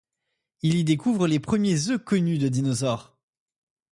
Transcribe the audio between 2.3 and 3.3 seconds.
de dinosaures.